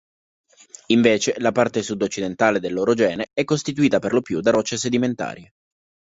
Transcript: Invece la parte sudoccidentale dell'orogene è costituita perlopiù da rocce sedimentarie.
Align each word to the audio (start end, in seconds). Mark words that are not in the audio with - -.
Invece 0.87 1.35
la 1.39 1.51
parte 1.51 1.83
sudoccidentale 1.83 2.59
dell'orogene 2.59 3.27
è 3.33 3.43
costituita 3.43 3.99
perlopiù 3.99 4.39
da 4.39 4.49
rocce 4.49 4.75
sedimentarie. 4.75 5.51